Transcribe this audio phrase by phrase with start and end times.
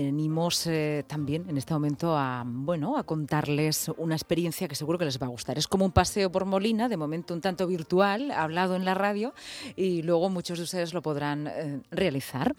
[0.00, 5.04] venimos eh, también en este momento a, bueno, a contarles una experiencia que seguro que
[5.04, 5.58] les va a gustar.
[5.58, 9.34] Es como un paseo por Molina, de momento un tanto virtual, hablado en la radio,
[9.76, 12.54] y luego muchos de ustedes lo podrán eh, realizar.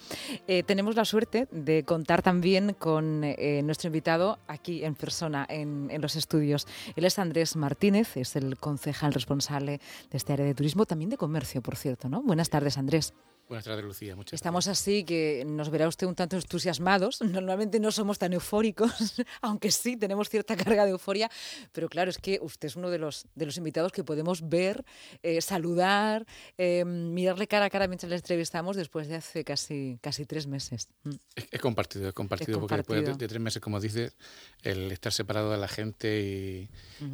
[0.47, 6.01] Eh, tenemos la suerte de contar también con nuestro invitado aquí en persona, en, en,
[6.01, 6.67] los estudios.
[6.95, 9.79] Él es Andrés Martínez, es el concejal responsable
[10.11, 12.09] de este área de turismo, también de comercio, por cierto.
[12.09, 12.21] ¿no?
[12.21, 13.13] Buenas tardes, Andrés.
[13.47, 14.15] Buenas tardes, Lucía.
[14.15, 17.21] Muchas Estamos así que nos verá usted un tanto entusiasmados.
[17.21, 18.91] Normalmente no somos tan eufóricos,
[19.41, 21.29] aunque sí tenemos cierta carga de euforia.
[21.73, 24.85] Pero claro, es que usted es uno de los, de los invitados que podemos ver,
[25.23, 26.25] eh, saludar,
[26.57, 30.87] eh, mirarle cara a cara mientras le entrevistamos después de hace casi, casi tres meses.
[31.03, 31.11] Mm.
[31.51, 34.15] Es, compartido, es compartido, porque después de, tres meses, como dices,
[34.61, 36.69] el estar separado de la gente y,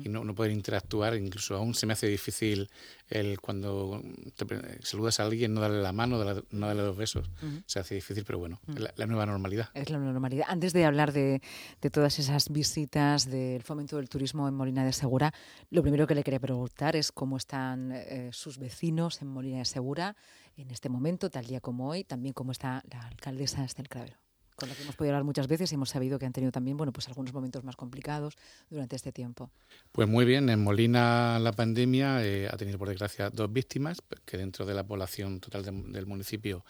[0.08, 2.70] no, no, poder interactuar, incluso aún se me hace difícil
[3.10, 4.02] el cuando
[4.36, 4.46] te
[4.84, 7.30] saludas a alguien, no darle la mano, no darle los besos.
[7.66, 9.70] Se hace difícil, pero bueno, es la, nueva normalidad.
[9.74, 10.46] Es la nueva normalidad.
[10.48, 11.42] Antes de hablar de,
[11.82, 15.34] de, todas esas visitas, del fomento del turismo en Molina de Segura,
[15.70, 19.66] lo primero que le quería preguntar es cómo están eh, sus vecinos en Molina de
[19.66, 20.16] Segura
[20.58, 24.18] en este momento, tal día como hoy, también cómo está la alcaldesa Estel Cravero
[24.60, 26.78] con la que hemos podido hablar muchas veces y hemos sabido que han tenido también
[26.78, 28.36] bueno, pues algunos momentos más complicados
[28.70, 29.50] durante este tiempo.
[29.92, 34.38] Pues muy bien, en Molina la pandemia eh, ha tenido por desgracia dos víctimas, que
[34.38, 36.66] dentro de la población total del municipio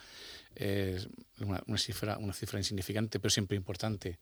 [0.54, 1.08] es
[1.40, 4.18] una, cifra, una cifra insignificante, pero siempre importante,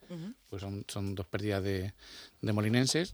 [0.49, 1.93] pues son, son, dos pérdidas de,
[2.41, 3.13] de, molinenses.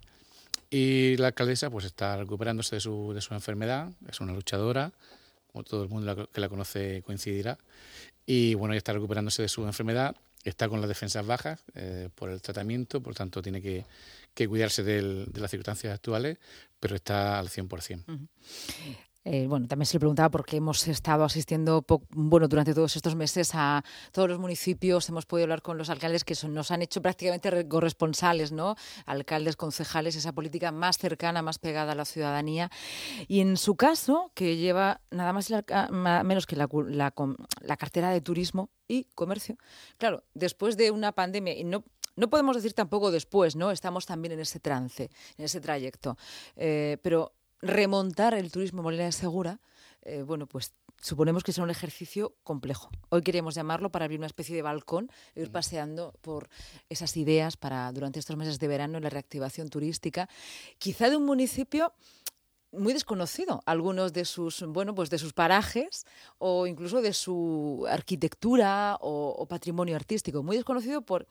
[0.70, 4.92] Y la alcaldesa pues está recuperándose de su, de su enfermedad, es una luchadora,
[5.52, 7.58] como todo el mundo que la conoce coincidirá,
[8.26, 12.30] y bueno, ya está recuperándose de su enfermedad está con las defensas bajas eh, por
[12.30, 13.86] el tratamiento, por tanto tiene que,
[14.48, 16.38] cuidarse de las circunstancias actuales,
[16.80, 18.28] pero está al 100%.
[19.28, 23.16] Eh, bueno, también se le preguntaba por qué hemos estado asistiendo bueno, durante todos estos
[23.16, 27.02] meses a todos los municipios, hemos podido hablar con los alcaldes que nos han hecho
[27.02, 28.76] prácticamente corresponsales, ¿no?
[29.08, 32.70] Alcaldes, concejales, esa política más cercana, más pegada a la ciudadanía.
[33.28, 35.52] Y en su caso, que lleva nada más
[36.24, 36.70] menos que la,
[37.62, 39.58] la cartera de turismo y comercio,
[39.98, 41.84] claro, después de una pandemia, y no
[42.16, 43.72] no podemos decir tampoco después, ¿no?
[43.72, 46.18] Estamos también en ese trance, en ese trayecto.
[46.56, 49.60] Eh, pero remontar el turismo Molina de Segura,
[50.02, 52.90] eh, bueno, pues suponemos que es un ejercicio complejo.
[53.10, 56.50] Hoy queríamos llamarlo para abrir una especie de balcón e ir paseando por
[56.90, 60.30] esas ideas para durante estos meses de verano la reactivación turística,
[60.78, 61.94] quizá de un municipio
[62.78, 63.62] muy desconocido.
[63.66, 66.06] Algunos de sus bueno pues de sus parajes
[66.38, 70.44] o incluso de su arquitectura o, patrimonio artístico.
[70.44, 71.28] Muy desconocido por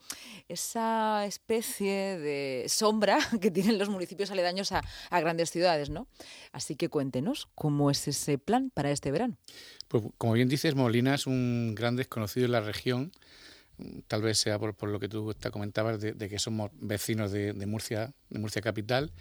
[0.47, 6.07] esa especie de sombra que tienen los municipios aledaños a, a grandes ciudades no
[6.51, 9.37] así que cuéntenos cómo es ese plan para este verano.
[9.87, 13.11] Pues como bien dices Molina es un gran desconocido en la región
[14.07, 17.53] tal vez sea por, por lo que tú te comentabas de, que somos vecinos de,
[17.65, 19.11] Murcia, de Murcia capital.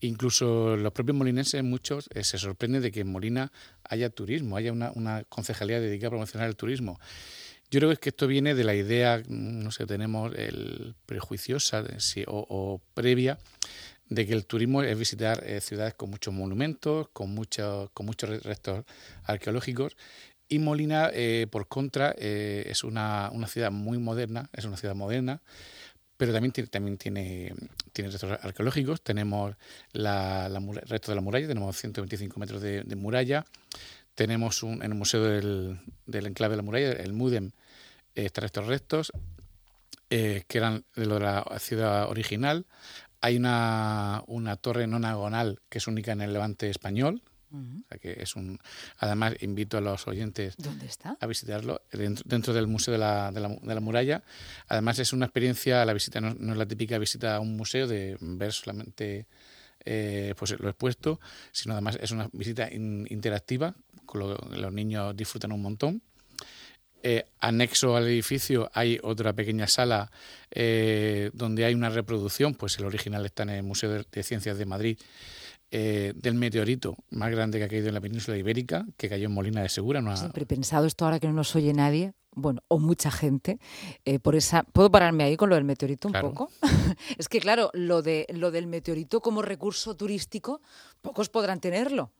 [0.00, 3.52] Incluso los propios molinenses, muchos, eh, se sorprenden de que en Molina
[3.84, 7.00] haya turismo, haya una, concejalía dedicada a promocionar el turismo.
[7.70, 11.84] Yo creo que esto viene de la idea, no sé, tenemos el prejuiciosa
[12.26, 13.38] o, previa
[14.08, 18.42] de que el turismo es visitar eh, ciudades con muchos monumentos, con muchos, con muchos
[18.42, 18.86] restos
[19.24, 19.98] arqueológicos
[20.48, 24.94] y Molina, eh, por contra, eh, es una, una, ciudad muy moderna, es una ciudad
[24.94, 25.42] moderna,
[26.16, 27.54] pero también tiene, también tiene,
[27.92, 29.02] tiene restos arqueológicos.
[29.02, 29.54] Tenemos
[29.92, 33.44] la, la resto de la muralla, tenemos 125 metros de, muralla.
[34.14, 37.52] Tenemos un, en el Museo del, del, Enclave de la Muralla, el MUDEM,
[38.16, 39.12] eh, estos restos,
[40.08, 42.66] que eran de la ciudad original.
[43.20, 47.22] Hay una, una torre nonagonal que es única en el levante español,
[48.00, 48.58] que es un.
[48.98, 50.56] Además, invito a los oyentes
[51.20, 54.22] a visitarlo dentro, del Museo de la, de, la, Muralla.
[54.68, 58.16] Además, es una experiencia, la visita no, es la típica visita a un museo de
[58.20, 59.26] ver solamente
[59.84, 61.20] eh, pues lo expuesto,
[61.52, 66.02] sino además es una visita interactiva, con lo, los niños disfrutan un montón.
[67.04, 70.10] Eh, anexo al edificio hay otra pequeña sala
[70.50, 74.66] eh, donde hay una reproducción, pues el original está en el Museo de Ciencias de
[74.66, 74.98] Madrid
[75.70, 79.32] eh, del meteorito más grande que ha caído en la península ibérica, que cayó en
[79.32, 80.00] Molina de Segura.
[80.16, 83.58] Siempre he pensado esto ahora que no nos oye nadie, bueno, o mucha gente,
[84.06, 84.62] eh, por esa...
[84.62, 86.50] ¿Puedo pararme ahí con lo del meteorito un poco?
[87.18, 90.62] es que, claro, lo, de, lo del meteorito como recurso turístico,
[91.02, 92.12] pocos podrán tenerlo.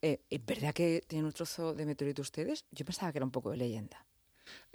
[0.00, 2.64] Eh, ¿Es verdad que tienen un trozo de meteorito ustedes?
[2.70, 4.06] Yo pensaba que era un poco de leyenda.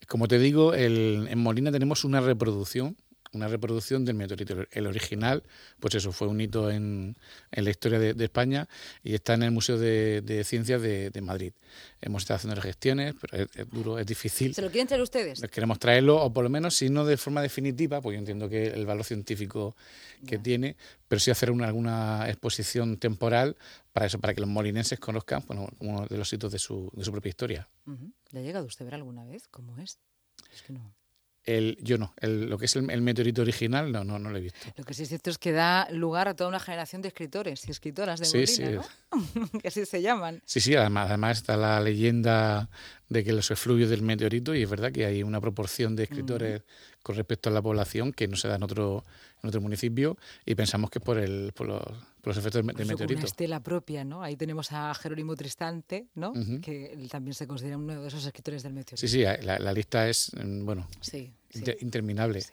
[0.07, 2.97] Como te digo, en Molina tenemos una reproducción
[3.33, 4.65] una reproducción del meteorito.
[4.71, 5.43] El original,
[5.79, 7.15] pues eso, fue un hito en,
[7.51, 8.67] en la historia de, España
[9.03, 11.53] y está en el Museo de, Ciencias de, Madrid.
[12.01, 14.53] Hemos estado haciendo gestiones, pero es, duro, es difícil.
[14.53, 15.41] ¿Se lo quieren traer ustedes?
[15.51, 18.67] Queremos traerlo, o por lo menos, si no de forma definitiva, porque yo entiendo que
[18.67, 19.75] el valor científico
[20.25, 20.75] que tiene,
[21.07, 23.57] pero sí hacer una, alguna exposición temporal
[23.93, 27.03] para eso, para que los molinenses conozcan bueno, uno de los hitos de su, de
[27.03, 27.69] su propia historia.
[28.31, 29.99] ¿Le ha llegado usted a ver alguna vez cómo es?
[30.53, 30.93] Es que no.
[31.45, 34.41] El, yo no, el, lo que es el, meteorito original no, no, no lo he
[34.41, 34.59] visto.
[34.75, 37.67] Lo que sí es cierto es que da lugar a toda una generación de escritores
[37.67, 38.63] y escritoras de sí, sí.
[38.63, 38.83] ¿no?
[39.61, 40.41] que así se llaman.
[40.45, 42.69] Sí, sí, además, además está la leyenda
[43.07, 46.61] de que los efluvios del meteorito y es verdad que hay una proporción de escritores
[47.01, 49.03] con respecto a la población que no se da en otro,
[49.41, 51.81] en otro municipio y pensamos que por, el, por, los,
[52.21, 53.13] por los efectos del meteorito.
[53.13, 54.21] Una estela propia, ¿no?
[54.23, 56.33] Ahí tenemos a Jerónimo Tristante, ¿no?
[56.61, 59.07] Que él también se considera uno de esos escritores del meteorito.
[59.07, 61.33] Sí, sí, la, la lista es, mm, bueno, sí,
[61.79, 62.43] interminable.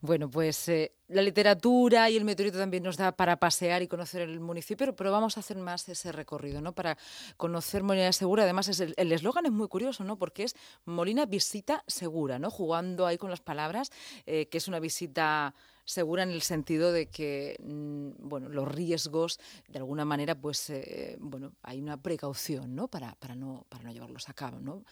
[0.00, 4.22] Bueno, pues eh, la literatura y el meteorito también nos da para pasear y conocer
[4.22, 6.74] el municipio, pero vamos a hacer más ese recorrido, ¿no?
[6.74, 6.98] Para
[7.36, 8.42] conocer Molina Segura.
[8.42, 10.18] Además, el eslogan es muy curioso, ¿no?
[10.18, 12.50] Porque es Molina Visita Segura, ¿no?
[12.50, 13.92] Jugando ahí con las palabras,
[14.26, 15.54] eh, que es una visita
[15.84, 19.38] segura en el sentido de que mm, bueno los riesgos
[19.68, 23.92] de alguna manera pues eh, bueno hay una precaución no para, para no para no
[23.92, 24.84] llevarlos a cabo no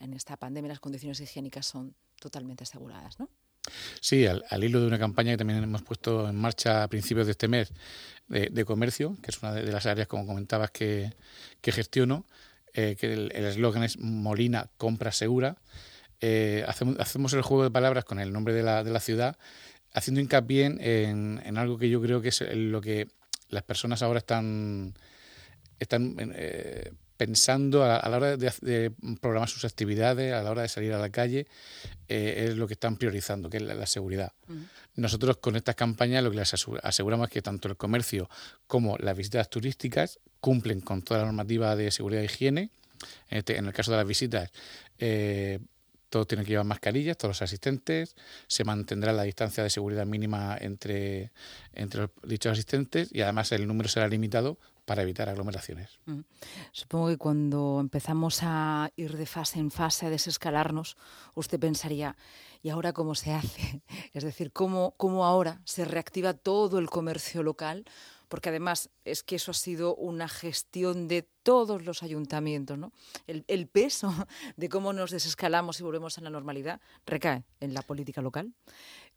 [0.00, 3.28] en esta pandemia las condiciones higiénicas son totalmente aseguradas no
[4.00, 7.32] Sí, al, hilo de una campaña que también hemos puesto en marcha a principios de
[7.32, 7.72] este mes
[8.28, 11.12] de, comercio, que es una de, las áreas, como comentabas, que,
[11.60, 12.26] que gestiono,
[12.74, 15.56] eh, que el eslogan es Molina Compra Segura.
[16.20, 19.38] Eh, hacemos, hacemos, el juego de palabras con el nombre de la, de la ciudad,
[19.92, 23.08] haciendo hincapié en, en, algo que yo creo que es lo que
[23.48, 24.94] las personas ahora están,
[25.78, 30.92] están eh, pensando a, la hora de, programar sus actividades, a la hora de salir
[30.92, 31.46] a la calle,
[32.08, 34.32] eh, es lo que están priorizando, que es la, seguridad.
[34.94, 38.30] Nosotros con estas campañas lo que les aseguramos es que tanto el comercio
[38.66, 42.70] como las visitas turísticas cumplen con toda la normativa de seguridad e higiene.
[43.30, 44.50] En, este, el caso de las visitas,
[44.98, 45.60] eh,
[46.08, 48.16] todos tienen que llevar mascarillas, todos los asistentes,
[48.46, 51.32] se mantendrá la distancia de seguridad mínima entre,
[51.72, 54.58] entre los dichos asistentes y además el número será limitado
[54.88, 55.98] para evitar aglomeraciones.
[56.72, 60.96] Supongo que cuando empezamos a ir de fase en fase, a desescalarnos,
[61.34, 62.16] usted pensaría,
[62.62, 63.82] ¿y ahora cómo se hace?
[64.14, 67.84] Es decir, ¿cómo, cómo ahora se reactiva todo el comercio local?
[68.28, 72.92] Porque además es que eso ha sido una gestión de todos los ayuntamientos, ¿no?
[73.26, 74.12] El, peso
[74.56, 78.52] de cómo nos desescalamos y volvemos a la normalidad recae en la política local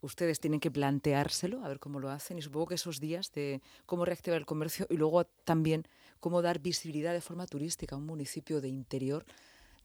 [0.02, 3.62] ustedes tienen que planteárselo, a ver cómo lo hacen, y supongo que esos días de
[3.86, 5.88] cómo reactivar el comercio y luego también
[6.20, 9.26] cómo dar visibilidad de forma turística a un municipio de interior,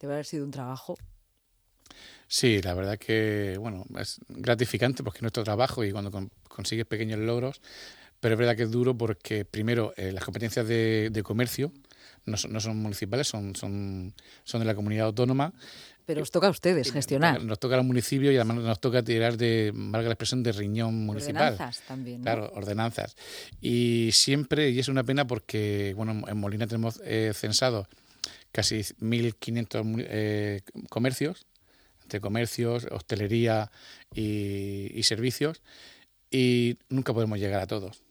[0.01, 0.97] debe haber sido un trabajo.
[2.27, 6.11] Sí, la verdad que, bueno, es gratificante porque es nuestro trabajo y cuando
[6.49, 7.61] consigues pequeños logros,
[8.21, 11.73] pero es verdad que es duro porque, primero, eh, las competencias de, comercio
[12.25, 14.15] no son, no son, municipales, son, son,
[14.45, 15.53] son de la comunidad autónoma
[16.07, 17.43] pero os toca a ustedes gestionar.
[17.43, 21.05] Nos toca al municipio y además nos toca tirar de, valga la expresión, de riñón
[21.05, 21.55] municipal.
[21.55, 22.23] Ordenanzas también.
[22.23, 23.17] Claro, ordenanzas.
[23.61, 27.89] Y siempre, y es una pena porque, bueno, en Molina tenemos eh, censado
[28.53, 31.45] casi 1.500 eh, comercios,
[32.05, 33.73] entre comercios, hostelería
[34.15, 35.61] y, servicios,
[36.31, 38.05] y nunca podemos llegar a todos,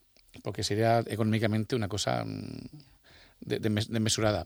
[0.43, 2.23] porque sería económicamente una cosa...
[2.25, 2.67] Mm,
[3.41, 4.45] desmesurada.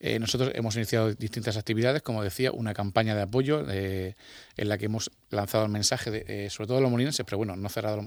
[0.00, 4.14] Eh, nosotros hemos iniciado distintas actividades, como decía, una campaña de apoyo eh,
[4.56, 7.36] en la que hemos lanzado el mensaje, de, eh, sobre todo a los molinenses, pero
[7.38, 8.02] bueno, no cerrado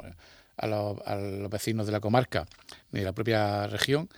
[0.57, 2.45] a los, vecinos de la comarca
[2.91, 4.09] ni de la propia región,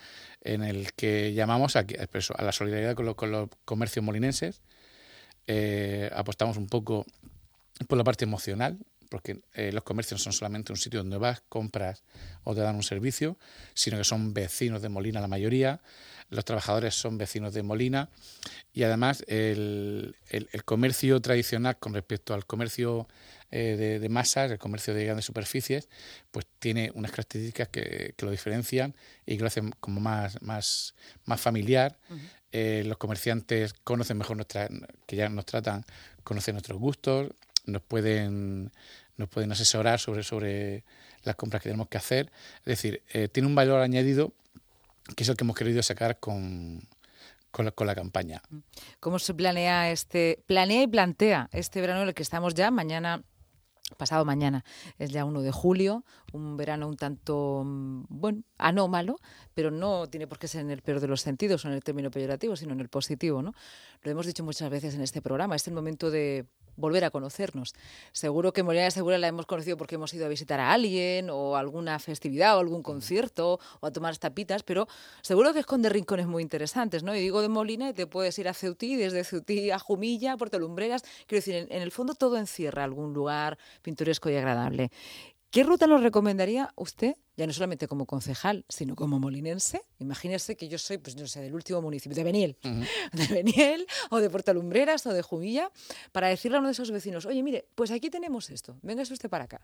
[0.41, 4.61] en el que llamamos a, a la solidaridad con, con los comercios molinenses.
[6.13, 7.05] apostamos un poco
[7.87, 8.77] por la parte emocional,
[9.13, 9.41] porque
[9.71, 12.01] los comercios no son solamente un sitio donde vas, compras
[12.43, 13.37] o te dan un servicio,
[13.75, 15.81] sino que son vecinos de Molina la mayoría,
[16.31, 18.09] los trabajadores son vecinos de Molina
[18.73, 20.15] y además el,
[20.65, 23.07] comercio tradicional con respecto al comercio
[23.51, 25.89] eh, de, masas, el comercio de grandes superficies,
[26.31, 28.95] pues tiene unas características que, lo diferencian
[29.27, 31.99] y que lo hacen como más, más, más familiar.
[32.51, 34.67] Eh, los comerciantes conocen mejor nuestra,
[35.05, 35.85] que ya nos tratan,
[36.23, 37.29] conocen nuestros gustos,
[37.65, 38.71] nos pueden,
[39.17, 40.83] nos pueden asesorar sobre, sobre
[41.23, 42.31] las compras que tenemos que hacer.
[42.59, 44.33] Es decir, eh, tiene un valor añadido
[45.15, 46.81] que es el que hemos querido sacar con,
[47.51, 48.41] con, la, campaña.
[48.99, 53.23] ¿Cómo se planea este, planea y plantea este verano en el que estamos ya mañana?
[53.97, 54.65] Pasado mañana
[54.97, 59.17] es ya 1 de julio, un verano un tanto, mm, bueno, anómalo,
[59.53, 61.83] pero no tiene por qué ser en el peor de los sentidos o en el
[61.83, 63.53] término peyorativo, sino en el positivo, ¿no?
[64.01, 67.73] Lo hemos dicho muchas veces en este programa, es el momento de volver a conocernos.
[68.11, 71.29] Seguro que Molina de Segura la hemos conocido porque hemos ido a visitar a alguien
[71.29, 74.87] o alguna festividad o algún concierto o a tomar tapitas, pero
[75.21, 77.15] seguro que esconde rincones muy interesantes, ¿no?
[77.15, 80.59] Y digo de Molina y te puedes ir a Ceutí, desde Ceutí a Jumilla, Puerto
[80.59, 81.03] Lumbreras.
[81.27, 84.91] Quiero decir, en, en el fondo todo encierra algún lugar pintoresco y agradable.
[85.53, 89.83] ¿Qué ruta nos recomendaría usted, ya no solamente como concejal, sino como molinense?
[89.99, 92.57] Imagínese que yo soy, pues no sé, del último municipio, de Beniel,
[93.13, 95.69] de Beniel, o de Portalumbreras, o de Jumilla,
[96.11, 99.29] para decirle a uno de esos vecinos, oye, mire, pues aquí tenemos esto, véngase usted
[99.29, 99.61] para acá.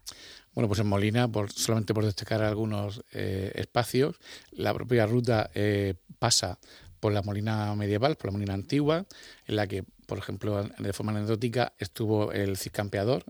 [0.53, 4.19] Bueno, pues en Molina, por, solamente por destacar algunos eh, espacios,
[4.51, 6.59] la propia ruta eh, pasa
[6.99, 9.07] por la Molina medieval, por la Molina antigua,
[9.47, 13.25] en la que, por ejemplo, de forma anecdótica, estuvo el ciscampeador,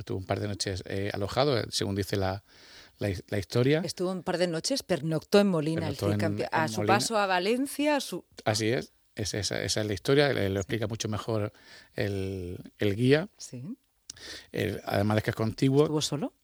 [0.00, 2.42] Estuvo un par de noches eh, alojado, eh, según dice la,
[2.98, 3.82] la, historia.
[3.84, 5.92] Estuvo un par de noches, pernoctó en Molina,
[6.52, 8.00] a su paso a Valencia.
[8.00, 8.24] su...
[8.44, 11.52] Así es, esa, esa, es la historia, lo explica mucho mejor
[11.94, 13.28] el, el guía.
[13.36, 13.62] Sí.
[14.84, 15.84] además de que es contiguo.
[15.84, 16.34] ¿Estuvo solo?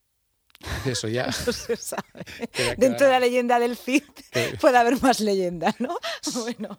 [0.85, 1.27] Eso ya.
[1.47, 2.25] No se sabe.
[2.79, 4.03] Dentro de la leyenda del Cid
[4.61, 5.97] puede haber más leyenda, ¿no?
[6.35, 6.79] Bueno,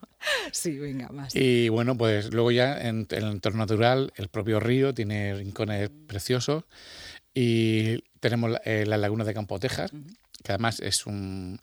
[0.52, 1.36] sí, venga, más.
[1.36, 6.64] Y bueno, pues luego ya en, el entorno natural, el propio río tiene rincones preciosos
[7.34, 9.92] y tenemos eh, la laguna de Campo Tejas,
[10.44, 11.60] que además es un,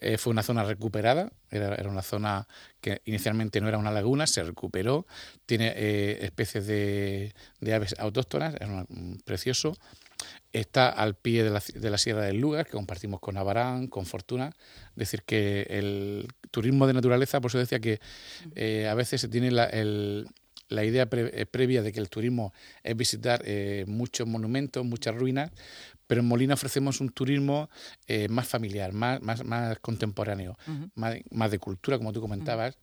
[0.00, 2.46] eh, fue, una zona recuperada, era, era, una zona
[2.80, 5.06] que inicialmente no era una laguna, se recuperó,
[5.46, 9.76] tiene eh, especies de, de, aves autóctonas, es un, precioso
[10.52, 14.06] está al pie de la, de la, Sierra del Lugar, que compartimos con Abarán, con
[14.06, 14.52] Fortuna.
[14.90, 18.00] Es decir, que el turismo de naturaleza, por eso decía que
[18.54, 20.28] eh, a veces se tiene la, el,
[20.68, 25.50] la idea eh, previa de que el turismo es visitar eh, muchos monumentos, muchas ruinas,
[26.06, 27.70] pero en Molina ofrecemos un turismo
[28.30, 30.58] más familiar, más, más, más contemporáneo,
[30.96, 32.76] más, más, de cultura, como tú comentabas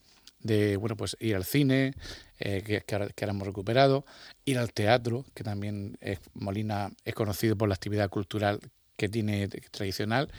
[0.48, 1.94] de bueno pues ir al cine
[2.40, 4.06] eh, que, ahora, hemos recuperado
[4.46, 8.60] ir al teatro que también es, Molina es conocido por la actividad cultural
[8.96, 10.32] que tiene tradicional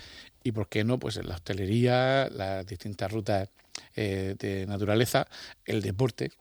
[0.43, 3.49] y por qué no pues la hostelería las distintas rutas
[3.95, 5.29] eh, de naturaleza
[5.65, 6.33] el deporte.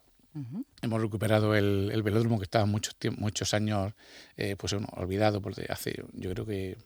[0.84, 3.94] Hemos recuperado el, el, velódromo que estaba muchos muchos años
[4.36, 6.78] eh, pues olvidado porque hace yo creo que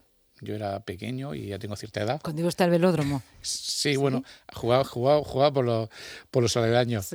[0.42, 2.20] yo era pequeño y ya tengo cierta edad.
[2.22, 3.22] Cuando está el velódromo.
[3.42, 5.90] Sí, bueno, jugaba, jugaba, jugaba por, los,
[6.30, 7.10] por los aledaños.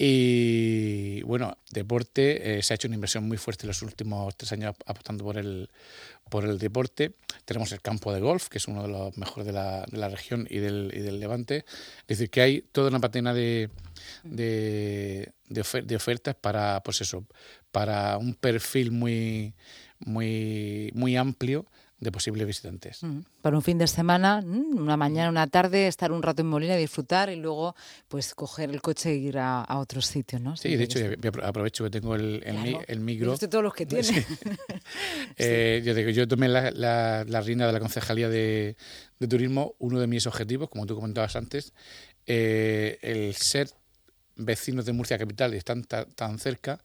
[0.00, 4.52] Y bueno, deporte, eh, se ha hecho una inversión muy fuerte en los últimos tres
[4.52, 5.70] años apostando por el,
[6.30, 7.14] por el deporte.
[7.44, 10.08] Tenemos el campo de golf, que es uno de los mejores de la, de la
[10.08, 11.64] región y del, y del Levante.
[12.02, 13.70] Es decir, que hay toda una patena de,
[14.22, 17.26] de, de, ofertas para, pues eso,
[17.72, 19.54] para un perfil muy,
[19.98, 21.66] muy, muy amplio
[22.00, 23.00] de posibles visitantes.
[23.42, 27.28] Para un fin de semana, una mañana, una tarde, estar un rato en Molina, disfrutar
[27.28, 27.74] y luego
[28.06, 30.56] pues coger el coche e ir a, a otros sitios, ¿no?
[30.56, 31.00] Sí, de hecho,
[31.42, 32.42] aprovecho que tengo el,
[32.86, 33.32] el, micro.
[33.32, 34.24] Usted todos los que tiene.
[35.36, 38.76] Eh, yo, digo, yo tomé la, la, la reina de la Concejalía de,
[39.18, 41.72] de, Turismo, uno de mis objetivos, como tú comentabas antes,
[42.26, 43.70] eh, el ser
[44.36, 46.80] vecinos de Murcia Capital y están tan cerca,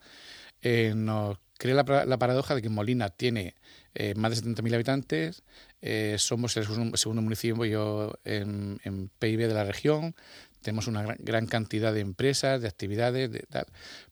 [0.62, 3.56] eh, nos crea la, la paradoja de que Molina tiene
[3.96, 5.44] eh, más de 70.000 habitantes,
[5.82, 10.16] eh, somos el segundo municipio en, en, PIB de la región,
[10.62, 13.68] tenemos una gran, cantidad de empresas, de actividades, de tal,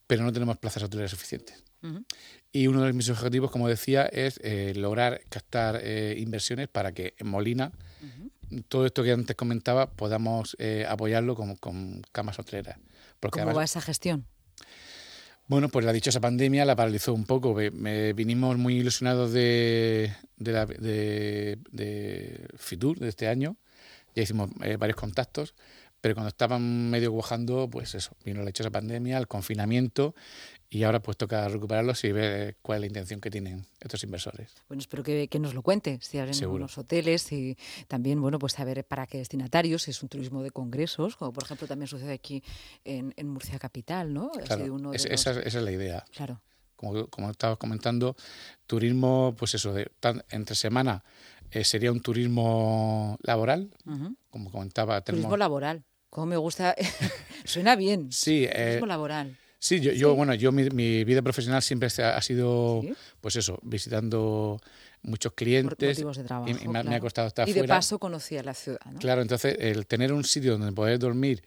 [0.05, 1.63] pero no tenemos plazas hoteleras suficientes.
[2.51, 5.81] Y uno de mis objetivos, como decía, es eh, lograr captar
[6.15, 7.71] inversiones para que en Molina,
[8.67, 10.55] todo esto que antes comentaba, podamos
[10.87, 12.77] apoyarlo con, con camas hoteleras.
[13.31, 14.27] ¿Cómo va esa gestión?
[15.47, 17.53] Bueno, pues la dichosa pandemia la paralizó un poco.
[17.53, 23.57] Me, vinimos muy ilusionados de, de, de, Fitur de este año.
[24.15, 25.53] Ya hicimos eh, varios contactos,
[26.01, 30.15] pero cuando estaban medio cuajando, pues eso, vino la dichosa pandemia, el confinamiento
[30.67, 34.53] y ahora pues toca recuperarlos y ver cuál es la intención que tienen estos inversores.
[34.67, 38.83] Bueno, espero que, nos lo cuente, si abren unos hoteles y también, bueno, pues saber
[38.83, 42.43] para qué destinatarios, si es un turismo de congresos, como por ejemplo también sucede aquí
[42.83, 44.31] en, Murcia Capital, ¿no?
[44.31, 46.03] Claro, esa, es la idea.
[46.15, 46.41] Claro.
[46.75, 48.15] Como, como estabas comentando,
[48.65, 49.91] turismo, pues eso, de,
[50.31, 51.03] entre semana
[51.51, 53.69] eh, sería un turismo laboral,
[54.29, 55.01] como comentaba.
[55.01, 56.75] Turismo laboral, como me gusta,
[57.45, 58.11] suena bien.
[58.11, 58.45] Sí.
[58.45, 59.37] Turismo eh, laboral.
[59.57, 62.81] Sí, yo, yo bueno, yo mi, vida profesional siempre ha sido,
[63.21, 64.59] pues eso, visitando
[65.03, 66.01] muchos clientes.
[66.01, 68.99] Por de trabajo, y, me, ha costado estar Y de paso conocía la ciudad, ¿no?
[68.99, 71.43] Claro, entonces el tener un sitio donde poder dormir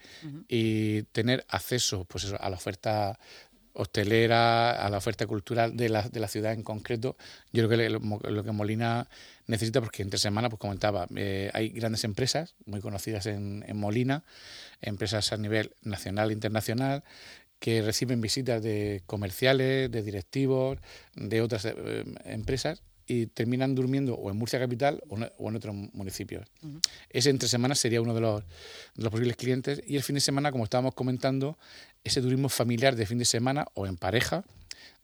[0.48, 3.18] y tener acceso, pues eso, a la oferta
[3.74, 7.16] hostelera, a la oferta cultural de la, de la ciudad en concreto,
[7.52, 9.08] yo creo que lo, que Molina
[9.46, 14.24] necesita, porque entre semana, pues comentaba, eh, hay grandes empresas muy conocidas en, en Molina,
[14.80, 17.04] empresas a nivel nacional e internacional,
[17.58, 20.78] que reciben visitas de comerciales, de directivos,
[21.14, 26.46] de otras eh, empresas y terminan durmiendo o en Murcia Capital o, en otros municipios.
[27.10, 28.42] Ese entre semanas sería uno de los,
[28.94, 29.82] de los, posibles clientes.
[29.86, 31.58] Y el fin de semana, como estábamos comentando,
[32.02, 34.44] ese turismo familiar de fin de semana o en pareja,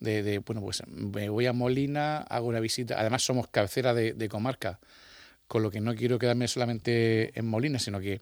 [0.01, 4.29] de, bueno, pues me voy a Molina, hago una visita, además somos cabecera de, de
[4.29, 4.81] comarca,
[5.47, 8.21] con lo que no quiero quedarme solamente en Molina, sino que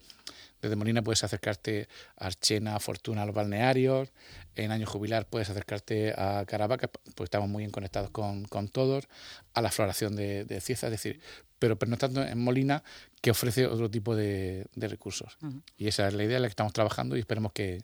[0.61, 1.87] desde Molina puedes acercarte
[2.17, 4.09] a Archena, a Fortuna, a los balnearios.
[4.55, 9.07] En año jubilar puedes acercarte a Caravaca, pues estamos muy bien conectados con, todos.
[9.53, 11.21] A la floración de, de Cieza, es decir,
[11.59, 12.83] pero tanto en Molina,
[13.21, 15.37] que ofrece otro tipo de, recursos.
[15.77, 17.83] Y esa es la idea en la que estamos trabajando y esperemos que,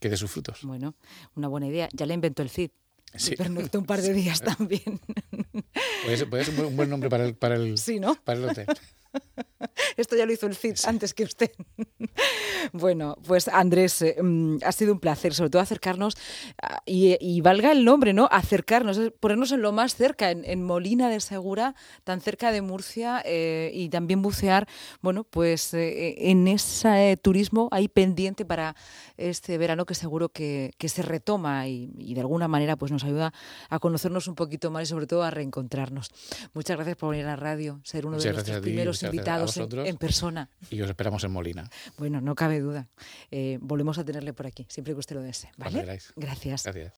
[0.00, 0.60] que dé sus frutos.
[0.62, 0.94] Bueno,
[1.36, 1.88] una buena idea.
[1.92, 2.70] Ya la inventó el CID.
[3.16, 3.34] Sí.
[3.38, 5.00] un par de días también.
[6.04, 8.14] Puede ser, un, buen, nombre para el, para el, sí, ¿no?
[8.16, 8.66] para el hotel.
[9.96, 11.50] Esto ya lo hizo el CID antes que usted.
[12.72, 16.16] bueno, pues Andrés, eh, mm, ha sido un placer, sobre todo acercarnos,
[16.62, 18.28] ah, y, valga el nombre, ¿no?
[18.30, 23.70] Acercarnos, ponernos en lo más cerca, en, Molina de Segura, tan cerca de Murcia, eh,
[23.72, 24.66] y también bucear,
[25.00, 28.74] bueno, pues eh, en ese turismo ahí pendiente para
[29.16, 33.32] este verano que seguro que, se retoma y, de alguna manera pues nos ayuda
[33.68, 36.10] a conocernos un poquito más y sobre todo a reencontrarnos.
[36.54, 40.48] Muchas gracias por venir a la radio, ser uno de nuestros primeros invitados en, persona.
[40.70, 41.70] Y os esperamos en Molina.
[41.98, 42.88] Bueno, no cabe duda.
[43.30, 45.50] Eh, volvemos a tenerle por aquí, siempre que usted lo desee.
[45.56, 45.82] ¿vale?
[45.82, 46.12] Gracias.
[46.16, 46.92] Gracias.